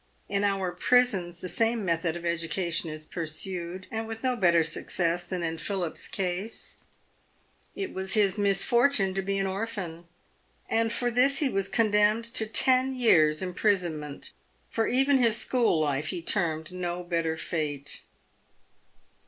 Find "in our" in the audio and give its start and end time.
0.27-0.71